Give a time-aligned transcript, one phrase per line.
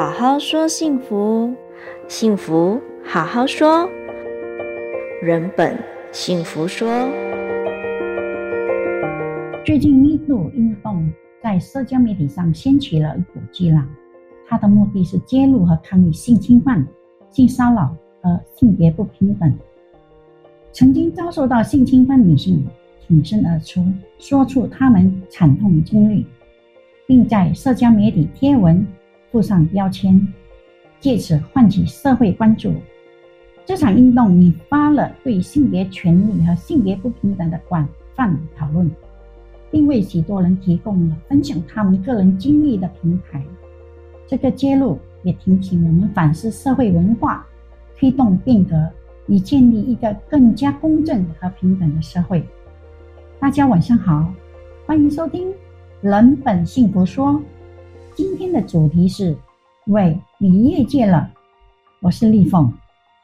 [0.00, 1.54] 好好说幸福，
[2.08, 3.86] 幸福好好说，
[5.20, 5.76] 人本
[6.10, 6.88] 幸福说。
[9.62, 11.06] 最近，MeToo 运动
[11.42, 13.86] 在社交媒体上掀起了一股巨浪，
[14.48, 16.82] 它的目的是揭露和抗议性侵犯、
[17.28, 19.54] 性骚扰和性别不平等。
[20.72, 22.66] 曾经遭受到性侵犯女性
[23.06, 23.84] 挺身而出，
[24.18, 26.24] 说出她们惨痛经历。
[27.06, 28.86] 并在社交媒体贴文
[29.30, 30.26] 附上标签，
[30.98, 32.74] 借此唤起社会关注。
[33.64, 38.90] 这场运动引发了对性别权利和性别不平等的广泛讨论，
[39.70, 43.44] 并为许多人提供了分享他们个人经历的平台。
[44.26, 47.46] 这个揭露也提醒我们反思社会文化，
[47.96, 48.88] 推动变革，
[49.26, 52.44] 以建立一个更加公正和平等的社会。
[53.38, 54.32] 大家晚上好，
[54.86, 55.52] 欢迎收听。
[56.00, 57.40] 人本幸福说，
[58.20, 59.34] 今天的主题是：
[59.86, 61.30] 喂，你越界了。
[62.02, 62.70] 我是丽凤，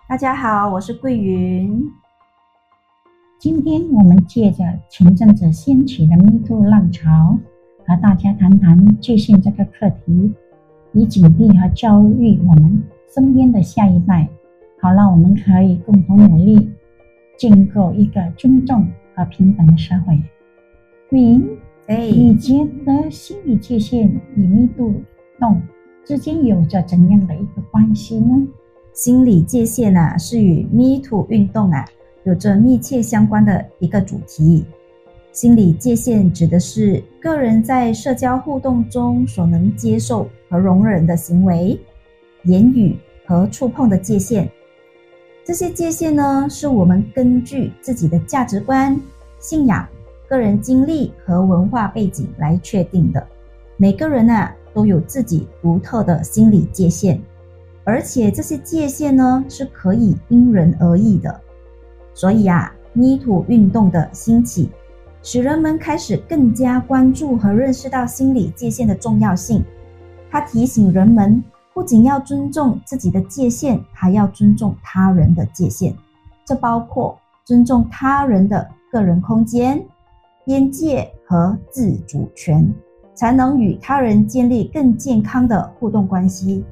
[0.08, 1.86] 大家好，我是桂云。
[3.38, 7.38] 今天我们借着前阵子掀起的 MeToo 浪潮，
[7.86, 10.32] 和大家谈谈界限这个课题，
[10.94, 12.82] 以警惕和教育我们
[13.14, 14.26] 身边的下一代，
[14.80, 16.70] 好让我们可以共同努力，
[17.36, 20.18] 建构一个尊重和平等的社会。
[21.10, 21.46] 云。
[21.88, 24.92] 哎，以前的心理界限与密度
[25.38, 25.62] 动
[26.04, 28.44] 之间有着怎样的一个关系呢？
[28.92, 31.84] 心理界限啊，是与 me to 运动啊
[32.24, 34.64] 有着密切相关的一个主题。
[35.30, 41.78] 心理界限指的是个人在社交互动中所能接受和容忍的行为、
[42.42, 44.50] 言语和触碰的界限。
[45.44, 49.00] 这些界限呢，是我们根据自己的价值观、
[49.38, 49.86] 信仰。
[50.28, 53.26] 个人经历和文化背景来确定的。
[53.76, 57.20] 每个人啊都有自己独特的心理界限，
[57.84, 61.40] 而且这些界限呢是可以因人而异的。
[62.14, 64.70] 所以啊泥土运动的兴起，
[65.22, 69.62] 使人们开始更加关注和认识到心理界限的重要性。
[70.30, 71.42] 它提醒人们，
[71.74, 75.94] 不仅要尊重自己的界限，还要尊重他人的界限。
[76.44, 79.86] 这包括尊重他人的个人空间。
[80.46, 82.72] 边界和自主权，
[83.14, 86.64] 才能与他人建立更健康的互动关系。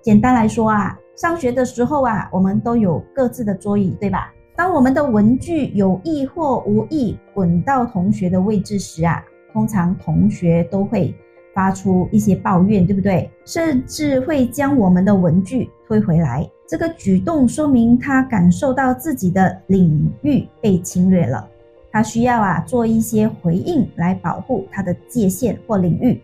[0.00, 4.32] 简单来说啊，上学的时候啊，我们都有各自的桌椅，对吧？
[4.56, 9.22] 当我们的文具有意或无意滚到同学的位置时啊，
[9.52, 11.14] 通常同学都会
[11.52, 13.30] 发出一些抱怨，对不对？
[13.44, 16.48] 甚至会将我们的文具推回来。
[16.66, 21.46] 这个举动说明他感受到自己的领域被侵略了。
[21.90, 26.20] 他需要啊做一些回应来保护他的界限或领域。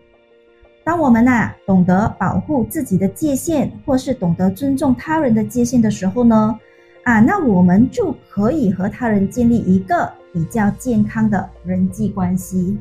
[0.83, 6.59] 当我们呐懂得保护自己的界限，或是懂得尊重他人的界限的时候呢，
[7.03, 12.77] 啊，那我们就可以和他人建立一个比较健康的人际关系。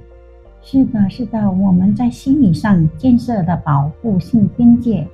[0.60, 5.06] 是的，是的，我们在心理上建设的保护性边界，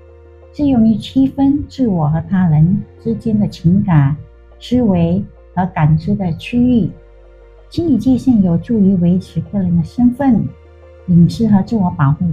[0.52, 4.16] 是用于区分自我和他人之间的情感、
[4.58, 6.90] 思维和感知的区域。
[7.70, 10.44] 心理界限有助于维持个人的身份、
[11.06, 12.24] 隐私和自我保护，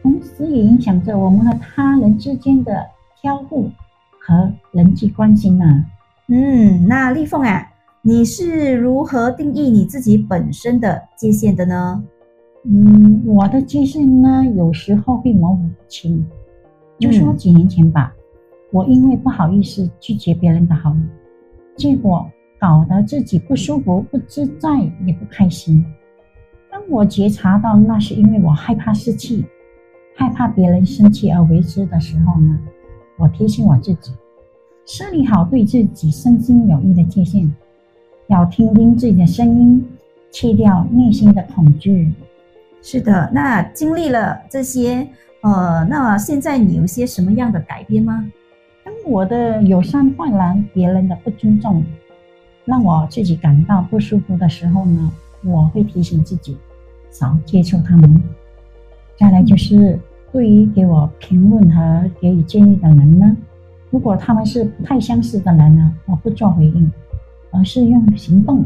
[0.00, 2.86] 同时也影响着我们和他人之间的
[3.20, 3.68] 交互
[4.20, 5.84] 和人际关系呢。
[6.28, 7.68] 嗯，那丽凤啊，
[8.00, 12.04] 你是如何定义你自己本身的界限的呢？
[12.62, 16.24] 嗯，我的界限呢，有时候会模糊不清。
[17.00, 18.22] 就说几年前吧，嗯、
[18.70, 21.02] 我因为不好意思拒绝别人的好意，
[21.76, 22.24] 结果。
[22.60, 24.68] 搞得自己不舒服、不自在，
[25.06, 25.82] 也不开心。
[26.70, 29.44] 当我觉察到那是因为我害怕失去、
[30.14, 32.60] 害怕别人生气而为之的时候呢，
[33.16, 34.12] 我提醒我自己，
[34.84, 37.50] 设立好对自己身心有益的界限，
[38.26, 39.82] 要听听自己的声音，
[40.30, 42.12] 去掉内心的恐惧。
[42.82, 45.08] 是的，那经历了这些，
[45.40, 48.30] 呃，那现在你有些什么样的改变吗？
[48.84, 51.82] 当我的友善换来别人的不尊重。
[52.64, 55.10] 让我自己感到不舒服的时候呢，
[55.44, 56.56] 我会提醒自己
[57.10, 58.22] 少接触他们。
[59.16, 59.98] 再来就是
[60.32, 63.36] 对于给我评论和给予建议的人呢，
[63.90, 66.90] 如果他们是不太相似的人呢，我不做回应，
[67.50, 68.64] 而是用行动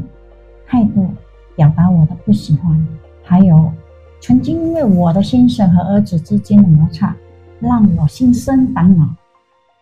[0.67, 1.09] 态度
[1.57, 2.87] 表达我的不喜欢。
[3.23, 3.73] 还有
[4.21, 7.17] 曾经因为我的先生和儿子之间的摩擦，
[7.59, 9.09] 让我心生烦恼。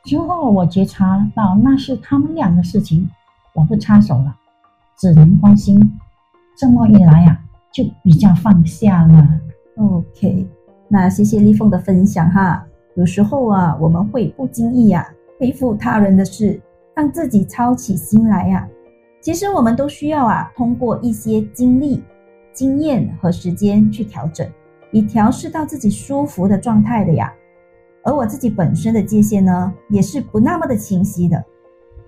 [0.05, 3.11] 之后我觉察到那是他们俩的事情。
[3.55, 4.35] 我不插手了，
[4.99, 5.79] 只能关心。
[6.57, 7.39] 这么一来呀、
[7.73, 9.41] 就比较放下了。
[9.77, 10.47] OK，
[10.89, 12.65] 那谢谢丽凤的分享哈。
[12.95, 15.07] 有时候啊，我们会不经意啊
[15.39, 16.61] 背负他人的事，
[16.95, 18.69] 让自己操起心来呀、
[19.21, 22.03] 其实我们都需要啊，通过一些经历、
[22.53, 24.47] 经验和时间去调整，
[24.91, 27.33] 以调试到自己舒服的状态的呀。
[28.05, 31.43] 而我自己本身的界限呢，也是不那么的清晰的，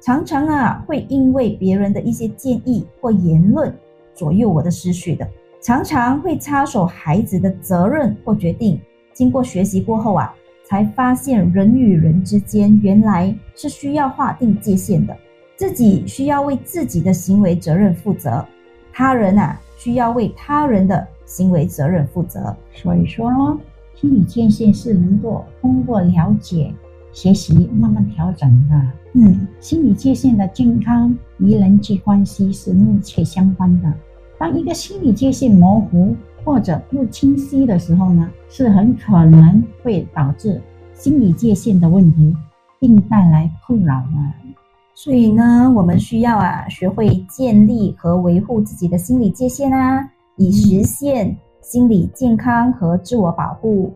[0.05, 3.75] 常常啊会因为别人的一些建议或言论
[4.13, 5.27] 左右我的思绪的，
[5.63, 8.79] 常常会插手孩子的责任或决定。
[9.15, 15.17] 经过学习过后啊，才发现人与人之间原来是需要划定界限的。
[15.57, 18.45] 自己需要为自己的行为责任负责，
[18.93, 22.55] 他人啊需要为他人的行为责任负责。
[22.75, 23.59] 所以说呢，
[23.95, 26.71] 心理界限是能够通过了解、
[27.11, 29.04] 学习慢慢调整的。
[29.17, 33.93] 嗯，心理界限的健康与人际关系是密切相关的。
[34.39, 40.61] 当一个心理界限模糊或者不清晰的时候呢，是很可能会导致
[40.93, 42.35] 心理界限的问题，
[42.81, 44.51] 并带来困扰的。
[44.97, 53.93] 所以呢，我们需要啊，学会建立和维护自己的心理界限啊，以实现心理健康和自我保护。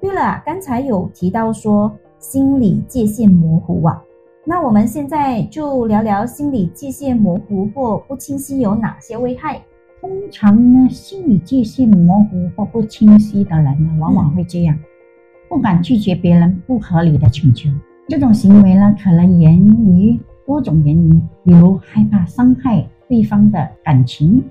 [0.00, 4.00] 对了，刚才有提到说心理界限模糊啊，
[4.44, 9.62] 那我们现在就聊聊心理界限模糊或不清晰有哪些危害。
[10.00, 14.76] 通常呢，心理界限模糊或不清晰的人呢，往往会这样，
[15.48, 17.70] 不敢拒绝别人不合理的请求。
[18.08, 24.42] 这种行为呢，可能源于多种原因，比如害怕伤害对方的感情，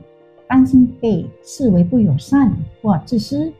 [0.47, 2.49] 担心被视为不友善
[2.81, 3.51] 或自私，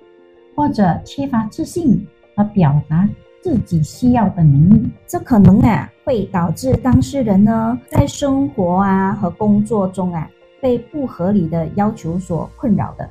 [0.56, 2.08] 或者缺乏自信
[2.38, 3.10] 和表达
[3.42, 4.90] 自己需要的能力。
[5.08, 10.30] 这可能啊会导致当事人呢在生活啊和工作中啊
[10.62, 13.10] 被不合理的要求所困扰的，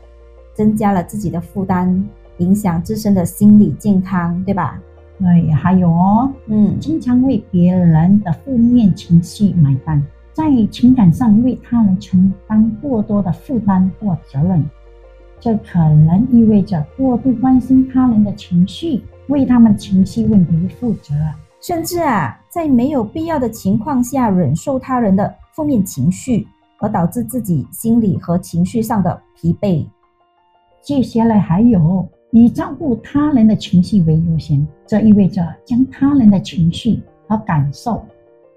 [0.55, 2.03] 增加了自己的负担，
[2.39, 4.81] 影响自身的心理健康，对吧？
[5.19, 14.65] 对，还有哦，嗯，经常为别人的负面情绪买单，在情感上为他人承担过多的负担或责任，
[15.39, 21.15] 这可能意味着过度关心他人的情绪，为他们情绪问题负责，
[21.63, 26.47] 甚至啊，在没有必要的情况下忍受他人的负面情绪，
[26.81, 29.87] 而导致自己心理和情绪上的疲惫。
[30.83, 32.07] 接下来还有。
[32.33, 38.07] 以照顾他人的情绪为优先，这意味着将他人的情绪和感受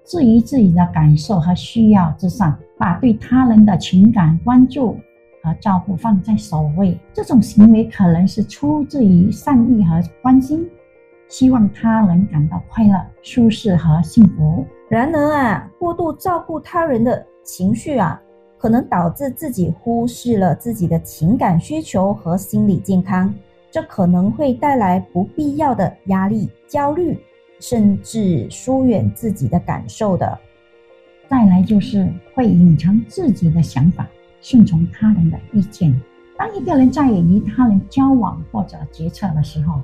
[0.04, 4.96] 置于自己的感受和需要之上，把对他人的情感关注
[5.44, 6.98] 和照顾放在首位。
[7.12, 10.66] 这种行为可能是出自于善意和关心，
[11.28, 14.64] 希望他人感到快乐、舒适和幸福。
[14.88, 18.20] 然而啊，过度照顾他人的情绪啊，
[18.56, 23.32] 可能导致自己忽视了自己的情感需求和心理健康。
[23.70, 27.18] 这可能会带来不必要的压力、焦虑，
[27.58, 30.38] 甚至疏远自己的感受的。
[31.28, 34.06] 再来就是会隐藏自己的想法，
[34.44, 35.98] 顺从他人的意见。
[36.36, 39.80] 当一个人在与他人交往或者决策的时候，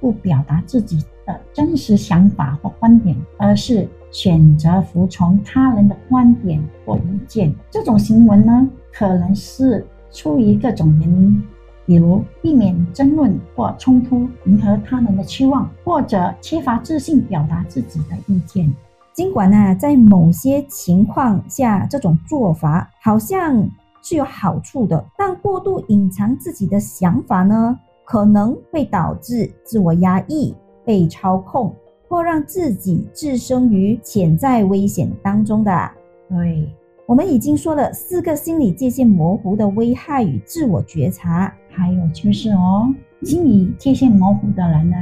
[0.00, 11.42] 不表达自己的真实想法或观点，而是选择服从他人的观点或意见，这种行为呢，可能是出于各种原因。
[11.84, 18.72] 比如避免争论或冲突，迎合他人的期望，或者缺乏自信表达自己的意见。
[19.12, 23.68] 尽管呢，在某些情况下，这种做法好像
[24.02, 30.54] 是有好处的，但过度隐藏自己的想法呢，可能会导致自我压抑、
[30.84, 31.74] 被操控，
[32.08, 35.90] 或让自己置身于潜在危险当中的。
[36.28, 36.68] 对，
[37.06, 41.54] 我们已经说了四个心理界限模糊的危害与自我觉察。
[41.70, 42.92] 还有就是哦，
[43.22, 44.96] 心理界限模糊的人呢，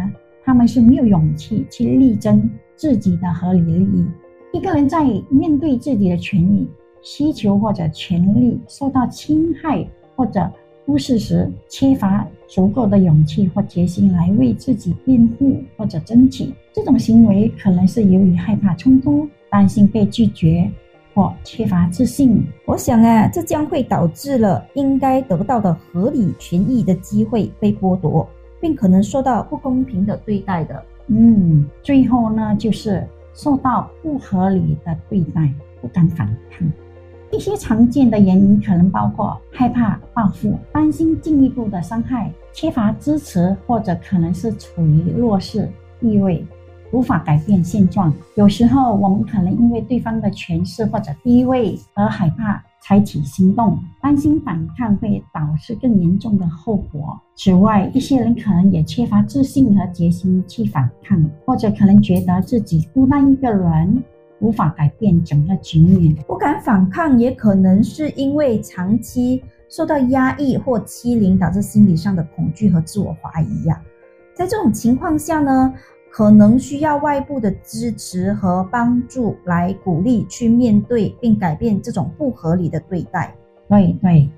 [0.44, 4.06] 他们是没有勇气去力争自己的合理利益。
[4.52, 6.68] 一个人在面对自己的权益、
[7.02, 10.50] 需求或者权利受到侵害或者
[10.86, 20.70] 忽视时，缺乏足够的勇气或决心来为自己辩护或者争取，这种行为可能是由于害怕冲突、担心被拒绝。
[21.12, 28.26] 或缺乏自信，我想啊，这将会导致了应该得到的合理权益的机会被剥夺，
[28.60, 30.80] 并可能受到不公平的对待的。
[31.08, 33.04] 嗯，最后呢，就是
[33.34, 35.52] 受到不合理的对待，
[35.82, 36.70] 不敢反抗。
[37.30, 45.68] 一些常见的原因可能包括害怕报复、担心进一步的伤害、缺乏支持，或者可能是处于弱势
[46.00, 46.44] 地位。
[46.92, 57.16] 无法改变现状，有时候我们可能因为对方的权势或者地位而害怕采取行动，担心反抗会导致更严重的后果。
[57.36, 64.02] 此外，一些人可能也缺乏自信和决心去反抗，或者可能觉得自己孤单一个人，
[64.40, 66.14] 无法改变整个局面。
[66.26, 73.80] 不敢反抗，也可能是因为长期受到压抑或欺凌，导致心理上的恐惧和自我怀疑呀。
[74.34, 75.74] 在这种情况下呢，
[76.10, 83.34] 可能需要外部的支持和帮助来鼓励去面对并改变这种不合理的对待。
[83.68, 84.28] 对对，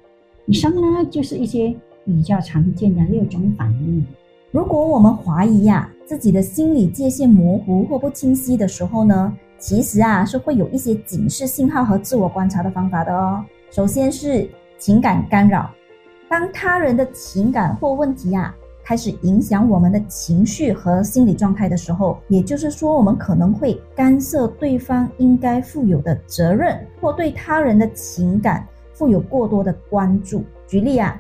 [0.47, 0.81] 以上呢
[1.11, 4.05] 就是一些比较常见的六种反应。
[4.51, 13.45] 如果我们怀疑呀、啊、自己的心理界限模糊或不清晰的时候呢，其实啊是会有一些警示信号和自我观察的方法的哦。
[13.71, 15.71] 首先是情感干扰，
[16.29, 18.53] 当他人的情感或问题啊。
[18.85, 30.43] 开始影响我们的情绪和心理状态的时候，也就是说，我们可能会干涉对方应该负有的责任，或对他人的情感负有过多的关注。
[30.67, 31.19] 举例啊，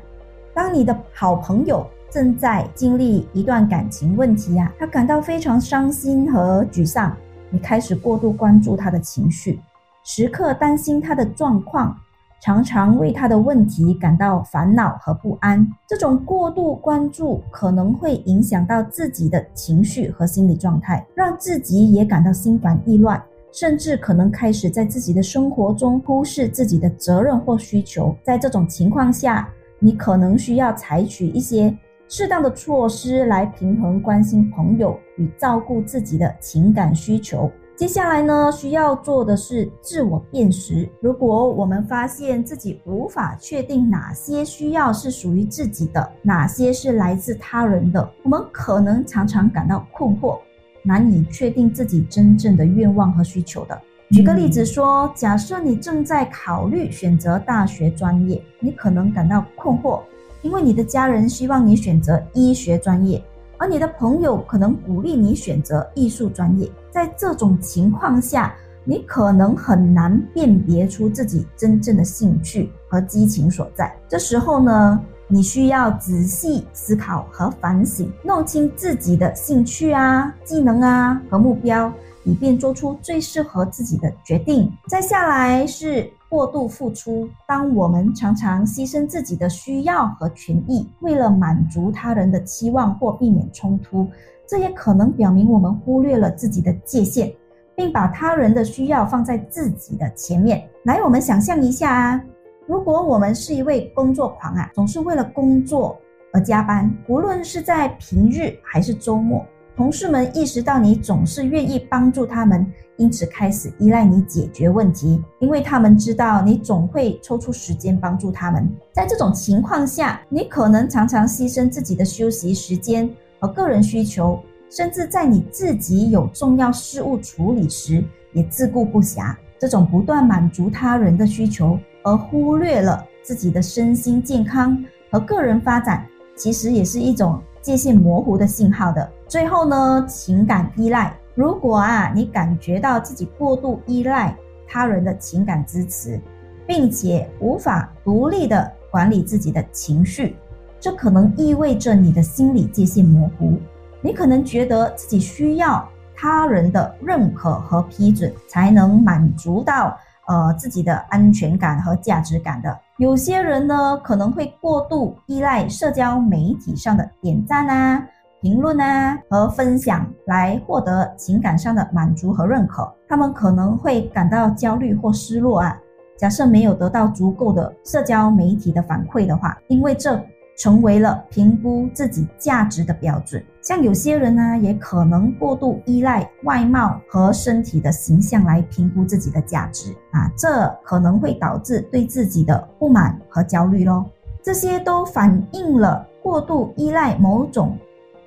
[0.52, 7.16] 当你的好朋友正在经历一段感情问题啊，他感到非常伤心和沮丧，
[7.52, 9.60] 你开始过度关注他的情绪，
[10.02, 11.96] 时刻担心他的状况。
[12.44, 28.12] 常常为他的问题感到烦恼和不安，这种过度关注可能会影响到自己的情绪和心理状态，让自己也感到心烦意乱，甚至可能开始在自己的生活中忽视自己的责任或需求。
[28.24, 31.72] 在这种情况下，你可能需要采取一些
[32.14, 37.50] 适当的措施来平衡关心朋友与照顾自己的情感需求。
[37.74, 40.86] 接下来呢，需要做的是自我辨识。
[41.00, 50.38] 如果我们发现自己无法确定哪些需要是属于自己的，哪些是来自他人的，我们可能常常感到困惑，
[50.82, 53.80] 难以确定自己真正的愿望和需求的。
[54.10, 60.02] 举个例子说，假设你正在考虑选择大学专业，你可能感到困惑，
[60.42, 63.22] 因为你的家人希望你选择医学专业。
[63.58, 68.52] 而你的朋友可能鼓励你选择艺术专业，在这种情况下，
[68.84, 73.94] 你可能很难辨别出自己真正的兴趣和激情所在。
[74.08, 81.92] 这时候呢，你需要仔细思考和反省，弄清自己的兴趣啊、技能啊和目标，
[82.24, 84.72] 以便做出最适合自己的决定。
[84.88, 86.10] 再下来是。
[86.32, 94.08] 过度付出，当我们常常牺牲自己的需要和权益，为了满足他人的期望或避免冲突，
[94.48, 97.30] 这也可能表明我们忽略了自己的界限，
[97.76, 100.66] 并把他人的需要放在自己的前面。
[100.84, 102.24] 来，我们想象一下啊，
[102.66, 105.98] 如果我们是一位工作狂啊，总是为了工作
[106.32, 109.44] 而加班，无论是在平日还是周末。
[109.82, 112.64] 同事们意识到你总是愿意帮助他们，
[112.98, 118.72] 因此开始依赖你解决问题，因为他们知道你总会抽出时间帮助他们。
[118.92, 123.10] 在这种情况下，你可能常常牺牲自己的休息时间
[123.40, 129.34] 和个人需求，甚至在你自己有重要事务处理时也自顾不暇。
[129.58, 134.78] 这种不断满足他人的需求而忽略了自己的身心健康
[135.10, 139.10] 和个人发展，其实也是一种界限模糊的信号的。
[139.26, 141.16] 最后呢，情感依赖。
[141.34, 144.36] 如果啊，你感觉到自己过度依赖
[144.68, 146.20] 他人的情感支持，
[146.66, 150.36] 并且无法独立的管理自己的情绪，
[150.78, 153.58] 这可能意味着你的心理界限模糊。
[154.02, 162.78] 你可能觉得自己需要他人的认可和批准，才能满足到呃自己的安全感和价值感的。
[162.98, 168.06] 有些人呢，可能会过度依赖社交媒体上的点赞啊。
[168.40, 175.78] 评论啊和分享来获得情感上的满足和认可，他们可能会感到焦虑或失落啊。
[176.18, 180.20] 假设没有得到足够的社交媒体的反馈的话，因为这
[180.56, 183.42] 成为了评估自己价值的标准。
[183.60, 194.04] 像有些人呢，也可能过度依赖外貌和身体的形象来评估自己的价值啊，这可能会导致对自己的不满和焦虑咯。
[194.42, 197.78] 这些都反映了过度依赖某种。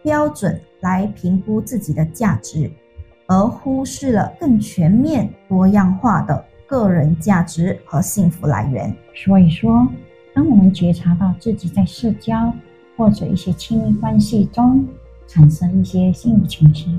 [0.02, 2.70] 标准来评估自己的价值，
[3.26, 8.96] 而忽视了更全面、多样化的个人价值和幸福来源。
[9.16, 9.88] 所以说，
[10.36, 12.54] 当我们觉察到自己在社交
[12.96, 14.86] 或者一些亲密关系中
[15.26, 16.90] 产生一些心理情绪，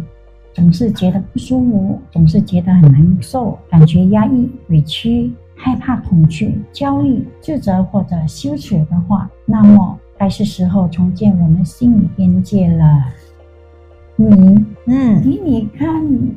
[0.55, 9.97] 总是觉得不舒服，总是觉得很难受，感觉压抑、委屈、害怕、恐惧、焦虑、自责或者羞耻的话，那么。
[10.19, 13.05] 该是时候重建我们心理边界了。
[14.17, 14.27] 你，
[14.87, 15.87] 嗯，你你看，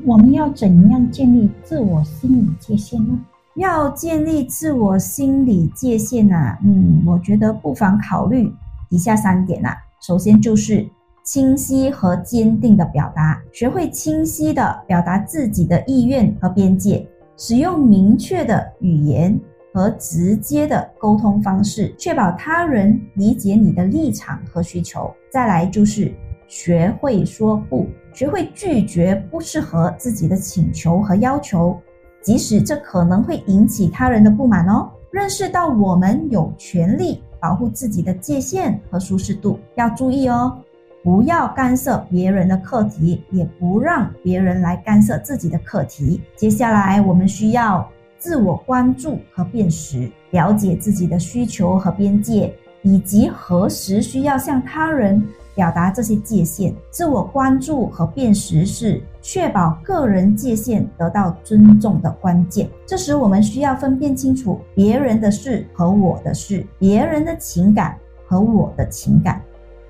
[0.05, 3.17] 我们要怎样建立自我心理界限呢？
[3.59, 8.49] 要建立自我心理界限啊，嗯，我觉得不妨考虑
[8.89, 9.75] 以下三点啊。
[10.01, 10.87] 首先就是
[11.25, 19.37] 清晰和坚定的表达，学会清晰的表达自己的意愿和边界，使用明确的语言
[19.73, 25.13] 和直接的沟通方式，确保他人理解你的立场和需求。
[25.29, 26.13] 再来就是
[26.47, 31.77] 学会说不，学会拒绝不适合自己的请求和要求。
[32.21, 40.57] 即使这可能会引起他人的不满哦，认识到我们有权利保护自己的界限和舒适度，要注意哦，
[41.03, 46.21] 不要干涉别人的课题，也不让别人来干涉自己的课题。
[46.35, 55.25] 接下来，我们需要自我关注和辨识，了解自己的需求和边界，以及何时需要向他人。
[55.59, 62.69] 表达这些界限，自我关注和辨识是确保个人界限得到尊重的关键。
[62.85, 69.41] 这时，我们需要分辨清楚别人的事和我的事，别人的情感和我的情感，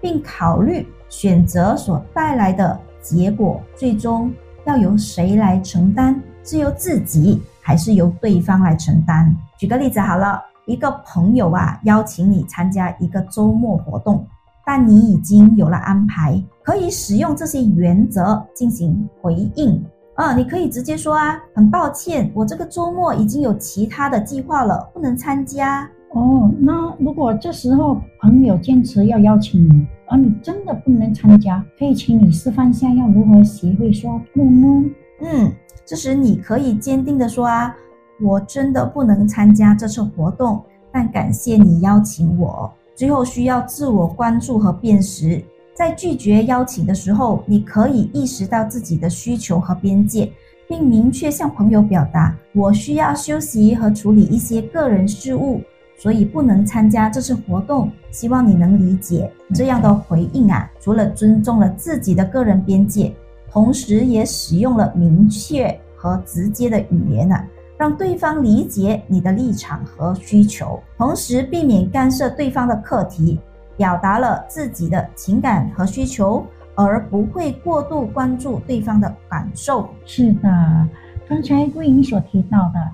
[0.02, 4.34] 并考虑选择所带来的结果，最终
[4.66, 6.20] 要由谁来承担？
[6.44, 9.32] 是由自己还是由对方来承担？
[9.56, 14.26] 举个例子好了，一个朋友啊，邀请你参加一个周末活动。
[14.72, 19.84] 但你已经有了安排，可以使用这些原则进行回应
[20.14, 20.36] 啊！
[20.36, 25.90] 你可以直接说啊，很抱歉，我这个周末已经有其他的计划了，不能参加。
[26.12, 34.86] 哦，那如果这时候朋友坚持要邀请你，而你真的不能参加，可以请你示范下要如何学会说不呢？
[35.22, 35.52] 嗯，
[35.84, 37.76] 这时你可以坚定的说啊，
[38.22, 40.62] 我真的不能参加这次活动，
[40.92, 42.72] 但感谢你邀请我。
[43.00, 45.42] 最后需要自我关注和辨识，
[45.74, 50.30] 在拒绝邀请的时候，你可以意识到自己的需求和边界，
[50.68, 55.62] 并明确向朋友表达：“我需要休息和处理一些个人事务，
[55.98, 59.32] 所以不能参加这次活动。”希望你能理解。
[59.56, 63.16] 这样的回应啊，除了尊重了自己的个人边界，
[63.50, 67.48] 同时也使用了明确和直接的语言啊。
[67.80, 73.40] 让对方理解你的立场和需求，同时避免干涉对方的课题，
[73.78, 79.88] 表达了自己的情感和需求，而不会过度关注对方的感受。
[80.06, 80.88] 是的，
[81.30, 82.86] 刚才桂英所提到的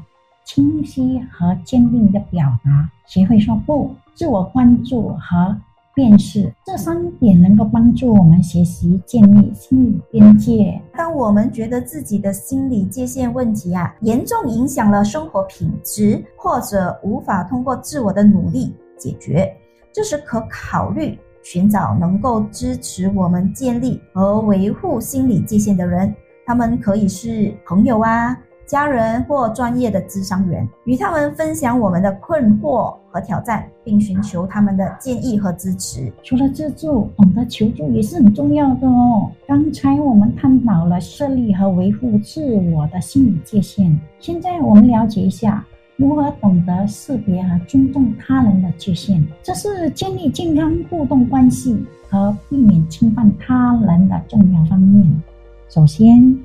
[0.43, 5.57] 清晰和坚定的表达，学会说不，自我关注和。
[5.95, 10.79] 辨识这三点能够帮助我们学习建立心理边界。
[10.93, 19.49] 当我们觉得自己的心理界限问题啊严重影响了生活品质，或者无法通过自我的努力解决，
[19.93, 26.13] 这时可考虑寻找能够支持我们建立和维护心理界限的人，
[26.45, 28.37] 他们可以是朋友啊。
[28.65, 36.11] 家人或专业的咨商员，与他们分享我们的困惑和挑战，并寻求他们的建议和支持。
[36.23, 39.29] 除了自助，懂得求助也是很重要的哦。
[39.47, 45.63] 刚才我们探讨了设立和维护自我的心理界限，现在我们了解一下
[45.95, 55.21] 如何懂得识别和尊重他人的界限，这是建立健康互动关系和避免侵犯他人的重要方面。
[55.69, 56.37] 首先，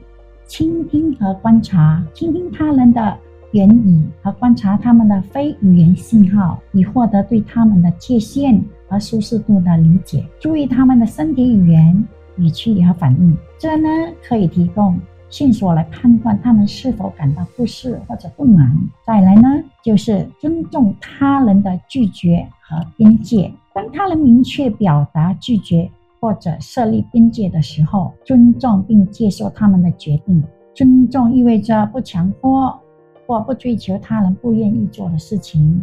[0.51, 3.17] 倾听和观察，倾听他人的
[3.53, 10.27] 言语和观察他们的非语言信号，以获得对他们的界限和舒适度的理解。
[10.41, 13.89] 注意他们的身体语言、语气和反应，这呢
[14.27, 18.77] 可以提供线索来判断他们是否感到不适或者不满。
[19.07, 23.53] 再来呢，就是尊重他人的拒绝和边界。
[23.73, 25.89] 当他人明确表达拒绝。
[26.20, 30.42] 或者设立边界的时候，尊重并接受他们的决定。
[30.74, 32.78] 尊重意味着不强迫
[33.26, 35.83] 或不追求他人不愿意做的事情，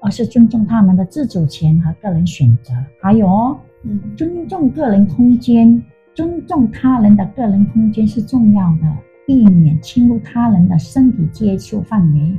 [0.00, 2.72] 而是尊重他们的自主权和个人选择。
[3.02, 5.82] 还有哦，嗯，尊重个人空间，
[6.14, 12.38] 尊重他人的个人空间是重要的，避免侵入他人的身体接触范围，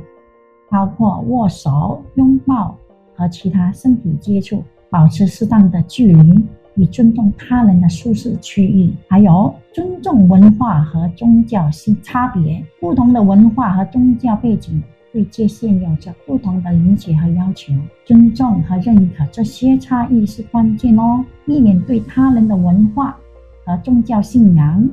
[0.68, 2.76] 包括握手、拥抱
[3.14, 6.44] 和其他身体接触，保持适当的距离。
[6.76, 12.64] 以尊重他人的舒适区域，还有尊重文化和宗教性差别。
[12.78, 17.72] 不同的文化和宗教背景对界限有着不同的理解和要求。
[18.04, 23.18] 尊重和认可这些差异是关键哦，避免对他人的文化
[23.64, 24.88] 和宗教信仰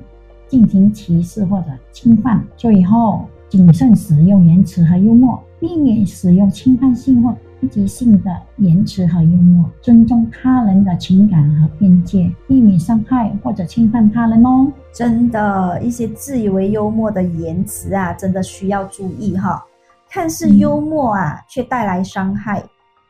[0.48, 2.44] 进行歧视或者侵犯。
[2.56, 7.32] 最后，谨慎使用言辞和幽默，避免使用侵犯性或。
[7.60, 14.70] 攻击性的言辞和幽默，尊重他人的情感和边界，避免伤害或者侵犯他人哦。
[14.94, 19.64] 真的，一些自以为幽默的言辞啊，真的需要注意哈。
[20.10, 22.62] 看似幽默啊，嗯、却带来伤害。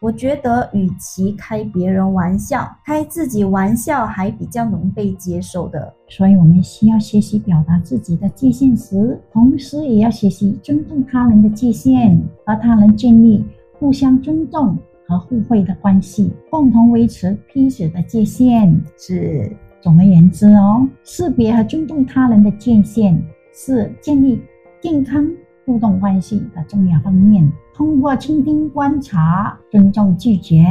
[0.04, 5.94] 我觉得，与其开别人玩笑，开自己玩笑还比较能被接受的。
[6.10, 13.46] 所以，我们需要学习表达自己的界限时，同时也要学习尊重他人的界限，和他人建立
[13.80, 18.78] 互相尊重和互惠的关系，共同维持彼此的界限。
[18.98, 23.18] 是，总而言之哦，识别和尊重他人的界限，
[23.54, 24.42] 是建立
[24.82, 25.26] 健康
[25.66, 27.52] 互动关系的重要方面。
[27.74, 30.66] 通过倾听、观察、尊重拒绝、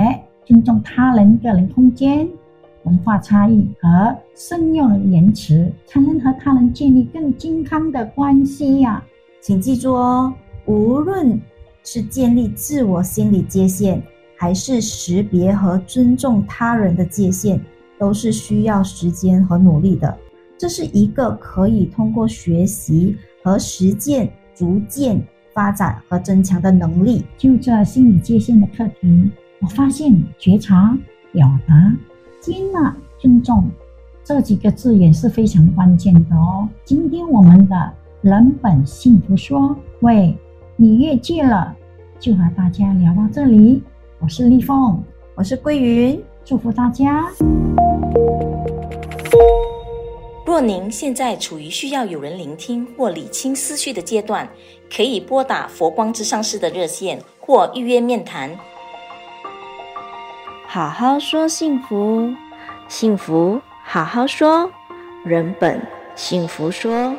[0.44, 2.28] 尊重他人个人空间、
[2.84, 9.04] 文化差异和慎用言辞，才能和他人建立更健康的关系呀、啊！
[9.40, 10.32] 请记住哦，
[10.66, 11.40] 无论
[11.82, 14.00] 是建立自我心理界限，
[14.36, 17.60] 还是识别和尊重他人的界限，
[17.98, 20.16] 都是需要时间和努力的。
[20.56, 25.22] 这是一个可以通过学习和实践逐渐。
[25.54, 27.26] 发展和增强的能力。
[27.36, 30.96] 就这心理界限的课题，我发现觉察、
[31.30, 31.94] 表达、
[32.40, 33.70] 接纳、尊重
[34.24, 36.66] 这几个字也是非常关键的哦。
[36.86, 40.34] 今天我们的人本幸福说，喂，
[40.74, 41.76] 你越界了，
[42.18, 43.82] 就和大家聊到这里。
[44.20, 45.02] 我是丽凤，
[45.34, 47.26] 我是桂云，祝福大家。
[50.52, 54.46] 若您现在处于需要有人聆听或理清思绪的阶段，
[54.94, 58.54] 可以拨打佛光之上师的热线或预约面谈。
[60.66, 62.34] 好好说幸福，
[62.86, 64.70] 幸福好好说，
[65.24, 65.80] 人本
[66.14, 67.16] 幸福说。